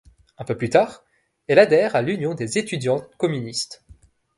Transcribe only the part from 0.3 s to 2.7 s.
Un peu plus tard, elle adhère à l'Union des